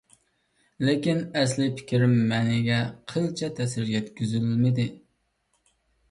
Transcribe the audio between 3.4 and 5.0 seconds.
تەسىر يەتكۈزۈلمىدى.